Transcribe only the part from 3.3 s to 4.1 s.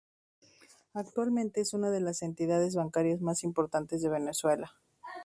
importantes de